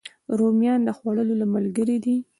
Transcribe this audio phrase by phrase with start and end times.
[0.37, 2.15] رومیان د خوړو له ملګرو دي